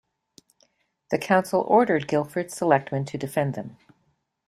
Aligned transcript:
The 1.11 1.19
Council 1.19 1.61
ordered 1.61 2.07
Guilford's 2.07 2.55
selectmen 2.57 3.05
to 3.05 3.19
defend 3.19 3.53
them. 3.53 3.77